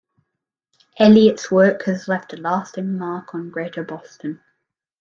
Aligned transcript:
Eliot's 0.97 1.51
work 1.51 1.83
has 1.83 2.07
left 2.07 2.33
a 2.33 2.37
lasting 2.37 2.97
mark 2.97 3.35
on 3.35 3.51
greater 3.51 3.83
Boston. 3.83 4.41